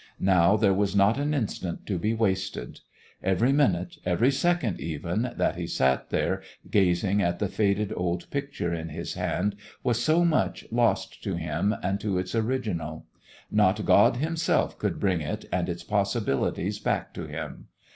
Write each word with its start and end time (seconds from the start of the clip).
Now 0.19 0.57
there 0.57 0.73
was 0.73 0.95
not 0.95 1.19
an 1.19 1.31
instant 1.31 1.85
to 1.85 1.99
be 1.99 2.11
wasted. 2.15 2.79
Every 3.21 3.51
minute, 3.51 3.97
every 4.03 4.31
second 4.31 4.79
even, 4.81 5.31
that 5.37 5.57
he 5.57 5.67
sat 5.67 6.09
there 6.09 6.41
gazing 6.71 7.21
at 7.21 7.37
the 7.37 7.47
faded 7.47 7.93
old 7.95 8.27
picture 8.31 8.73
in 8.73 8.89
his 8.89 9.13
hand 9.13 9.55
was 9.83 10.01
so 10.03 10.25
much 10.25 10.65
lost 10.71 11.21
to 11.21 11.35
him 11.35 11.75
and 11.83 11.99
to 11.99 12.17
its 12.17 12.33
original. 12.33 13.05
Not 13.51 13.85
God 13.85 14.15
himself 14.15 14.75
could 14.79 14.99
bring 14.99 15.21
it 15.21 15.45
and 15.51 15.69
its 15.69 15.83
possibilities 15.83 16.79
back 16.79 17.13
to 17.13 17.27
him. 17.27 17.67